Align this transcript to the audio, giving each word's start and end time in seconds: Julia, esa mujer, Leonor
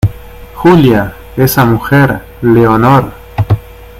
Julia, 0.57 1.13
esa 1.37 1.63
mujer, 1.63 2.21
Leonor 2.41 3.11